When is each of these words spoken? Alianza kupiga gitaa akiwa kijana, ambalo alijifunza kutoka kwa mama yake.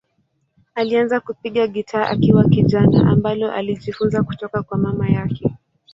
Alianza 0.75 1.19
kupiga 1.19 1.67
gitaa 1.67 2.07
akiwa 2.09 2.43
kijana, 2.49 3.09
ambalo 3.11 3.51
alijifunza 3.51 4.23
kutoka 4.23 4.63
kwa 4.63 4.77
mama 4.77 5.09
yake. 5.09 5.55